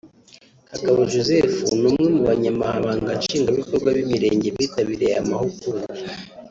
Kagabo 0.69 0.99
Joseph 1.11 1.55
ni 1.79 1.85
umwe 1.89 2.05
mu 2.13 2.21
banyamabanga 2.29 3.09
nshingwabikorwa 3.19 3.87
b’imirenge 3.95 4.47
bitabiriye 4.57 5.11
aya 5.11 5.23
mahugurwa 5.29 5.87